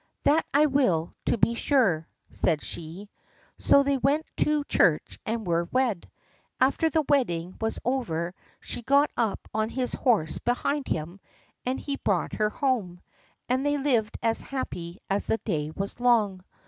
"That 0.23 0.47
I 0.51 0.65
will, 0.65 1.13
to 1.27 1.37
be 1.37 1.53
sure," 1.53 2.07
said 2.31 2.63
she. 2.63 3.07
So 3.59 3.83
they 3.83 3.99
went 3.99 4.25
to 4.37 4.63
church 4.63 5.19
and 5.27 5.45
were 5.45 5.65
wed. 5.71 6.09
After 6.59 6.89
the 6.89 7.05
wedding 7.07 7.55
was 7.61 7.77
over, 7.85 8.33
she 8.59 8.81
got 8.81 9.11
up 9.15 9.47
on 9.53 9.69
his 9.69 9.93
horse 9.93 10.39
behind 10.39 10.87
him, 10.87 11.19
and 11.67 11.79
he 11.79 11.97
brought 11.97 12.33
her 12.33 12.49
home. 12.49 13.01
And 13.47 13.63
they 13.63 13.77
lived 13.77 14.17
as 14.23 14.41
happy 14.41 14.97
as 15.07 15.27
the 15.27 15.37
day 15.37 15.69
was 15.69 15.99
long. 15.99 16.43